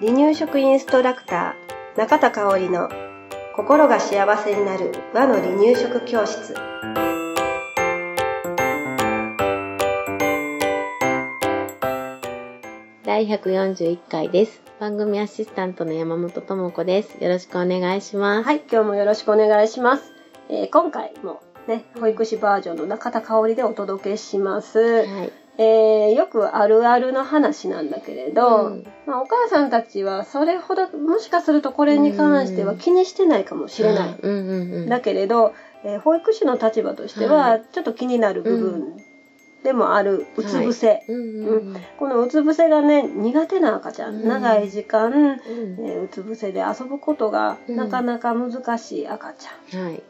[0.00, 2.88] 離乳食インストラクター中田香織の
[3.54, 6.54] 心が幸せになる和の離乳食教室
[13.04, 14.62] 第141回です。
[14.78, 17.22] 番組アシスタントの山本智子です。
[17.22, 18.46] よろしくお願いします。
[18.46, 20.12] はい今日もよろしくお願いします、
[20.48, 25.32] えー今回もね保育士バージョンの中田香織でお届けします、はい。
[25.62, 28.84] えーよくあるあるの話なんだけれど、うん。
[29.06, 34.30] まあ、お母さんたちはそれほどもしかするとこれに関しては気にしてないかもしれない、うん。
[34.30, 34.88] うんうん。
[34.88, 35.52] だけれど、
[35.84, 38.96] えー保育士の立場としてははちょっと気になる部分
[39.62, 41.82] でもあるうつ伏せ、うんうんうん。
[41.98, 44.28] このうつ伏せがね苦手な赤ちゃん、うん。
[44.28, 45.40] 長い時間、うん。
[45.86, 47.76] えーうつ伏せで遊ぶことがうん。
[47.76, 50.02] なかなか難しい赤ちゃんはい。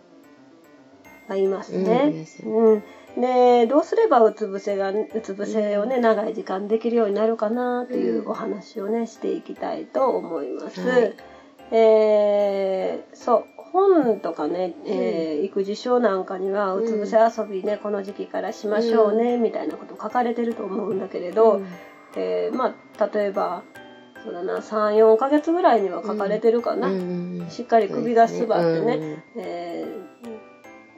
[1.28, 2.12] がいますね。
[2.44, 2.82] うん
[3.18, 10.80] でどうすればうつ伏せがうつ伏せをね長い時間できるようになるかなというお話をねしていきたいと思います。
[10.80, 11.14] はい。
[11.72, 21.66] えーそう本とかね、えー育児書なんかにはうつ伏せ遊びね、この時期からしましょうね、みたいなこと書かれてると思うんだけれど、うん。
[22.16, 23.62] えーまあ例えば
[24.24, 28.96] そうだな34ヶ月ぐらいには書かれてるかな、うんしっかり首がすばってね、
[29.36, 29.42] うん。
[29.42, 30.09] えー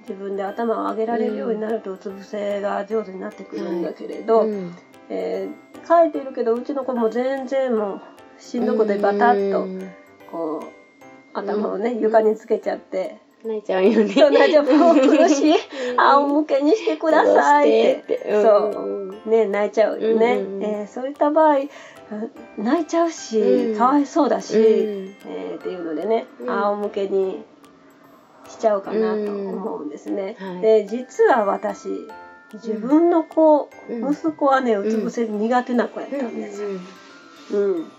[0.03, 4.75] 自分で頭を上げられるようになるとうつ伏せが上手になってくるんだけれど、うん。
[5.09, 8.01] えー書いてるけどうちの子も全然もう
[8.41, 9.91] しんどくてバタッとうん。
[10.31, 13.17] こう頭をねうん床につけちゃって。
[13.45, 14.15] 泣いちゃうよね。
[14.15, 14.73] 「そう大丈夫。
[14.77, 15.55] もう苦しい
[15.97, 18.15] 仰向けにしてください」って。
[18.31, 18.43] うん。
[18.43, 18.49] そ
[19.27, 19.29] う。
[19.29, 20.63] ね泣いちゃうよね、うんうん。
[20.63, 21.57] えーそういった場合
[22.57, 23.79] 泣いちゃうし、うん。
[23.79, 24.63] かわいそうだし、うん。
[25.27, 26.51] えーっていうのでね、うん。
[26.51, 27.43] 仰向けに
[28.53, 30.37] しちゃうかなと思うんですね。
[30.41, 30.55] うん。
[30.55, 30.63] はい。
[30.63, 31.89] で実は私
[32.55, 34.13] 自分の子、うん。
[34.13, 36.69] 息子はねうつ伏せ苦手な子やったんですよ。
[37.53, 37.93] うん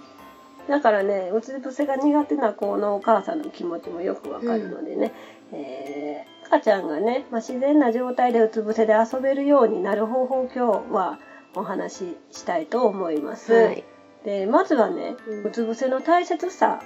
[0.68, 5.12] だからねうつ伏せが苦手な子のお母さんの気持ちもよくわかるのでね、
[5.52, 11.18] えー赤ちゃんがね、まあ、自然な状態でうつ伏せで遊べるようになる方法を今日は
[11.56, 13.54] お話ししたいと思います。
[13.54, 13.84] はい。
[14.24, 15.44] でまずはねうん。
[15.46, 16.82] うつ伏せの大切さ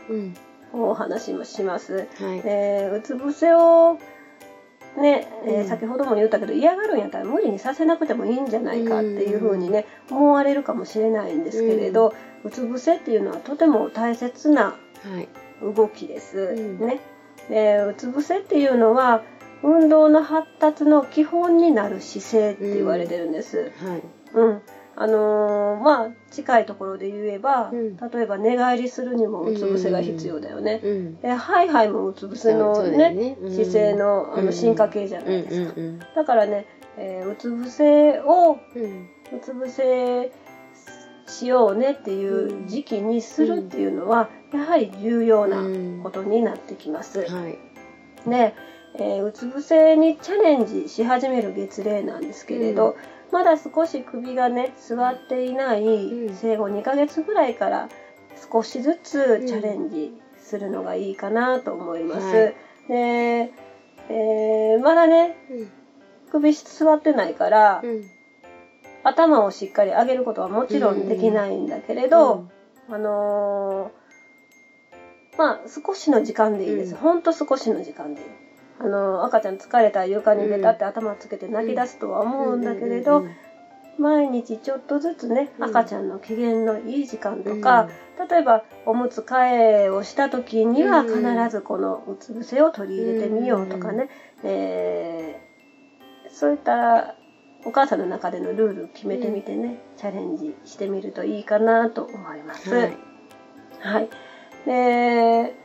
[0.73, 1.95] お話しします。
[1.95, 2.07] はい。
[2.45, 3.97] えーうつ伏せを
[4.97, 12.13] ね、えーうん先ほども言ったけど嫌がるんやったら無理にさせなくてもいいんじゃないかっていうふうにね、思われるかもしれないんですけれど、
[12.43, 14.75] うつ伏せっていうのはとても大切なは
[15.19, 15.27] い。
[15.61, 16.37] 動きです。
[16.39, 16.99] うんね、
[17.49, 19.21] でうつ伏せっていうのは
[19.63, 23.71] 運動の発達の基本になる姿勢って言われてるんです。
[23.77, 24.03] はい。
[24.97, 30.81] うんあのーまあ近いところで言えば、うん例えば寝返りするにもうつ伏せが必要だよね。
[30.83, 31.19] うん。
[31.19, 35.73] でハイハイもうつ伏せのねよねうん姿勢のあうんの進化系じゃうなんいですか。
[35.77, 36.65] うんだからね、
[36.97, 40.31] えーうつ伏せをうつ伏せ
[41.27, 45.61] しようねっていう時期にするっていうのは、やはり重要な
[46.01, 47.19] ことになってきます。
[47.29, 47.59] はい。
[48.29, 48.53] で、
[48.95, 52.95] えーうつ伏せにチャレンジし始める月齢なんですけれど、
[53.31, 56.35] まだ少し首がね座っていないうん。
[56.35, 57.89] 生後2ヶ月ぐらいから
[58.51, 62.35] 少しずつチャレンジするのがいいかなと思います。
[62.35, 62.55] はい。
[62.87, 63.51] で、
[64.09, 65.69] えーまだねうん。
[66.31, 68.03] 首座ってないから、うん。
[69.03, 72.47] 頭をしっかり上げることはもちろんできないんだけれど、
[72.89, 76.97] あのーまあ少しの時間でいいです、うん。
[76.99, 78.27] ほんと少しの時間でいい、
[78.79, 83.31] あのー赤ちゃん疲れたら床にベタって頭つけて泣き出すとは思うんだけれど、うん
[83.99, 85.63] 毎日ちょっとずつねうん。
[85.63, 87.87] 赤ちゃんの機嫌のいい時間とか、
[88.29, 91.07] 例えばおむつ替えをした時にはうん。
[91.07, 94.07] 必ずこのうつ伏せを取り入れてみようとかね、
[94.43, 97.15] えーそういった
[97.65, 102.69] お母さんの中でのルール決めてみてね、チャレンジしてみるといいかなと思います。
[102.69, 102.97] はい。
[103.79, 104.09] はい。
[104.67, 105.55] で、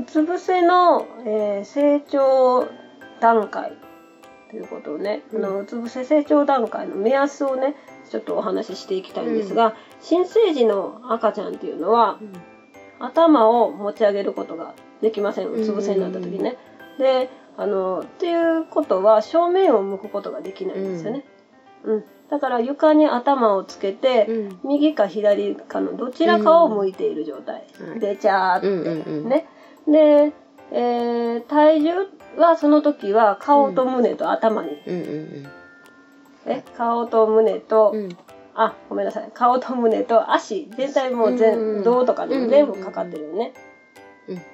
[0.00, 2.68] うつ伏せの、えー成長
[3.20, 3.72] 段階
[4.50, 7.74] ということをね、うんあのうつ伏せ成長段階の目安をね、
[8.10, 12.18] ちょっとお話ししていきたいんですが、新生児の赤ちゃんっていうのは、
[12.98, 15.48] 頭を持ち上げることができません。
[15.48, 16.56] うつ伏せになった時ね。
[16.98, 21.24] で、あの、っていうことは正面を向くことができないんですよね。
[21.84, 22.04] うん。
[22.30, 24.60] だから床に頭をつけて、うん。
[24.64, 29.46] 右か左かのどちらかを向いている状態、はいでチャーって、うんうんうんね
[29.88, 30.32] で、
[30.72, 32.06] えー体重
[32.36, 35.46] はその時は顔と胸と頭に、うんうん
[36.46, 38.04] え顔と胸と、うん。
[38.04, 38.16] うん。
[38.54, 39.30] あごめんなさい。
[39.32, 43.52] 顔と胸と足全体もう全、うんうん胴とかにも全部かかってるよね、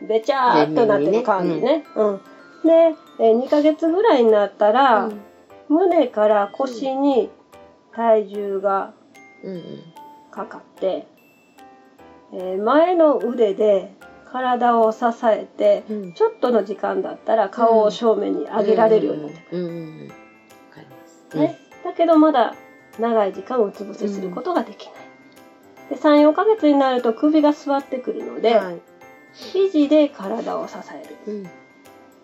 [0.08, 1.84] べちゃーっとなってる感じね。
[1.96, 2.20] うん。
[2.64, 5.20] で、えー2ヶ月ぐらいになったら、うん。
[5.68, 7.30] 胸から腰に
[7.92, 8.92] 体重が
[10.30, 11.06] かかって、
[12.32, 13.95] えー前の腕で
[14.30, 16.12] 体を支えて、うん。
[16.12, 20.08] ちょっとの時間だったら顔を正面に上げられるようになってくる、
[21.34, 21.58] ね。
[21.84, 22.54] だけどまだ
[22.98, 24.94] 長い時間うつ伏せすることができない。
[25.90, 28.80] で3、4ヶ月になると首が座ってくるので、はい
[29.36, 31.44] 肘で体を支える。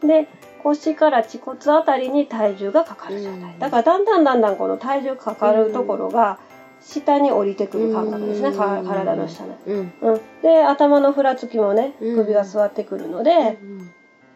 [0.03, 0.09] うん。
[0.09, 0.29] で、
[0.63, 3.53] 腰から恥骨あたりに体重がかかる状態。
[3.53, 3.59] うん。
[3.59, 4.05] だからだん。
[4.05, 4.25] だん。
[4.25, 4.41] だん。
[4.41, 4.57] だん。
[4.57, 6.39] この体重かかるところが
[6.83, 9.53] 下に降りてくる感覚ですね、体の下に。
[9.67, 9.93] うん。
[10.01, 12.17] うん、で頭のふらつきもねうん。
[12.17, 13.59] 首が座ってくるので、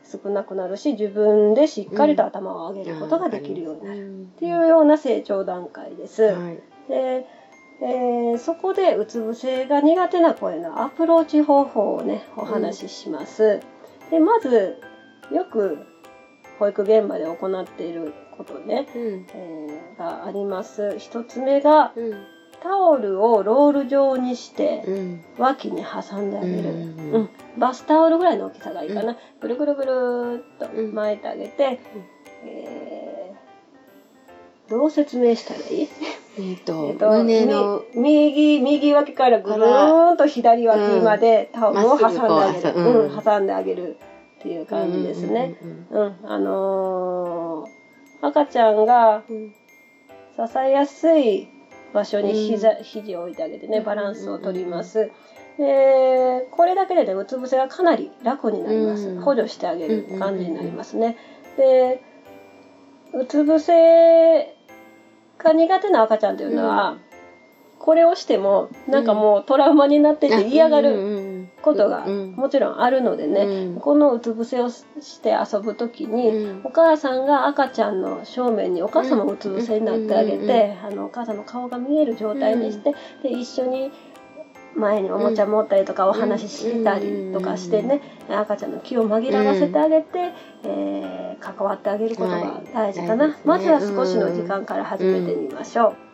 [0.04, 6.22] 少なくなるし自分でしっかりと頭を上げることができるようになる、るっていうような成長段階です。
[6.22, 6.60] はい。
[6.88, 7.26] で、
[7.82, 13.60] えーそこでうつ伏せが苦手な子へのアプローチ方法をねお話しします。
[14.10, 14.76] でまず
[15.32, 15.78] よく
[16.58, 19.26] 保育現場で行っていることね、うん。
[19.34, 20.96] えーがあります。
[20.98, 25.24] 一つ目がうんタオルをロール状にしてうん。
[25.38, 31.80] 脇に挟んであげる、うんうんバスタオルぐらいの大きさがいいかな、ぐるぐるぐるーっと巻いてあげて、
[32.44, 35.88] えーどう説明したらいい？
[36.38, 43.10] えっとえっと胸のみ右右脇からぐるーんと左脇までタオルを挟んであげる、ううん。
[43.10, 43.96] うん挟んであげる
[44.40, 45.54] っていう感じですね。
[45.92, 49.52] うんうん、あのー赤ちゃんがうんうん。
[50.48, 51.48] 支えやすい
[51.96, 55.10] 場所に膝、肘を置いてあげてねバランスを取ります。
[55.56, 59.22] でこれだけでねうつ伏せがかなり楽になります、うん。
[59.22, 61.16] 補助してあげる感じになりますね。
[61.56, 62.02] で
[63.14, 64.54] うつ伏せ
[65.38, 66.98] が苦手な赤ちゃんというのは、
[67.78, 70.90] これをしてもなんかもうトラウマになってて嫌がる。
[71.22, 71.25] る
[71.62, 72.32] ことがうん。
[72.32, 73.80] もちろんあるのでね、うん。
[73.80, 76.60] このうつ伏せをして遊ぶ時に、うん。
[76.64, 83.90] お母さんが赤ちゃんの正面にお母さんもうつ伏せになってあげて、あのお母さんの顔が見える状態にして、で一緒に
[84.74, 90.32] 前におもちゃ持ったりとかお話ししたりとかしてね、赤ちゃんの気を紛らわせてあげて、
[90.64, 96.05] えー関わってあげることが大事かな、まずは少しの時間から始めてみましょう。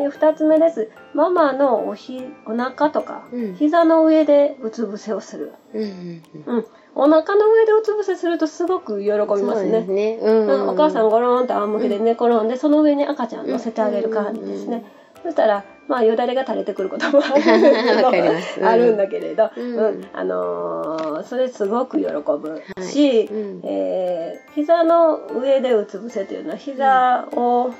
[0.00, 0.90] で2つ目です。
[1.14, 3.54] ママのおひお腹とかうん。
[3.54, 5.52] 膝の上でうつ伏せをする。
[5.72, 9.84] うんうんうん、お腹の上でうつ伏せするとすごく喜びますね。
[9.84, 9.90] す。
[9.90, 10.18] ね。
[10.20, 10.68] うんうん。
[10.70, 14.84] お母さんゴロンと仰向けで寝転んで、その上に赤ちゃん乗せてあげる感じですね。
[15.22, 17.44] そしたら、まあ、よだれが垂れてくることもあるん。
[18.66, 19.76] あるんだけれど、うん。
[19.76, 20.08] うん。
[20.12, 23.60] あのーそれすごく喜ぶし、うん。
[23.64, 27.70] えー膝の上でうつ伏せというのは膝を、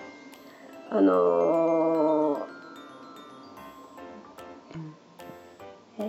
[0.91, 2.10] あのー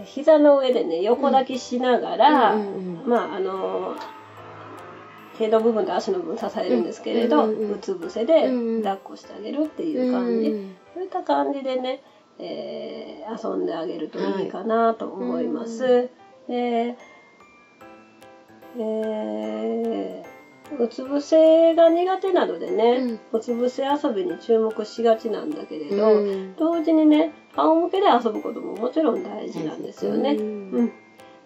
[0.06, 2.62] 膝の上でね横抱きしながら、うん。
[2.62, 3.96] うんうんまああの
[5.38, 8.84] 手の部分と足の部分支えるんですけれど、うんうんうんうつ伏せでうんうん。
[8.84, 12.02] 抱っこしてあげるっていう感じ、うんそういった感じでね、
[12.38, 15.84] えー遊んであげるといいかなと思います。
[15.84, 15.90] は
[16.48, 16.96] で
[18.78, 20.32] えー
[20.80, 26.56] うつ伏せが苦手なのでね、うつ伏せ遊びに注目しがちなんだけれど、うん。
[26.56, 30.32] 同時にね仰向けで遊ぶことももちろん大事なんですよね。
[30.32, 30.72] うん。
[30.72, 30.92] うん、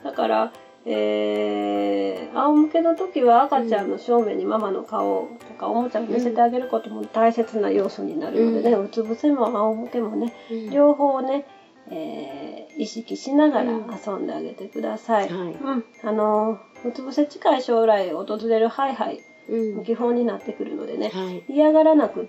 [0.04, 0.54] だから、
[0.86, 10.69] えー、仰向けの時は赤ちゃんの正面にママの顔とかおもちゃを見せてあげることも大切な要素になるのでね、うつ伏せも仰向けもねうん。
[10.69, 11.45] 両方ね、
[11.90, 13.85] えー意識しながらうん。
[13.90, 15.30] 遊んであげてください。
[15.30, 15.54] はい。
[15.54, 19.83] うん、あのうつ伏せ近い将来訪れるハイハイうん。
[19.85, 21.44] 基本になってくるのでね、はい。
[21.47, 22.28] 嫌がらなく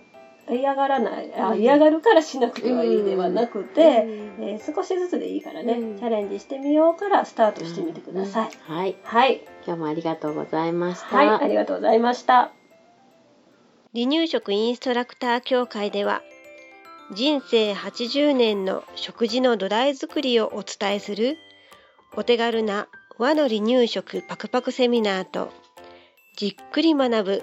[0.50, 1.60] 嫌がらないあうん。
[1.60, 3.80] 嫌がるからしなくてはいいではなくて、
[4.38, 4.44] うん。
[4.44, 5.98] えー少しずつでいいからね、うん。
[5.98, 8.50] チャレンジしてみようからスタートしてみてください。
[8.68, 8.74] うん。
[8.76, 8.96] はい。
[9.02, 11.16] はい、今日もありがとうございました。
[11.16, 12.52] はい、ありがとうございました。
[13.94, 16.22] 離乳食インストラクター協会では
[17.14, 21.38] 人生80年の食事の土台作りをお伝えする
[22.14, 25.50] お手軽な和の離乳食パクパクセミナーと
[26.36, 27.42] じっくり学ぶ